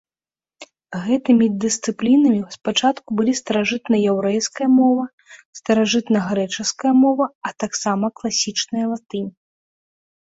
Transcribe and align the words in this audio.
Гэтымі 1.07 1.47
дысцыплінамі 1.65 2.39
спачатку 2.55 3.09
былі 3.19 3.33
старажытнаяўрэйская 3.41 4.67
мова, 4.79 5.05
старажытнагрэчаская 5.61 6.93
мова, 7.03 7.25
а 7.49 7.57
таксама 7.65 8.05
класічная 8.23 8.85
латынь. 8.97 9.31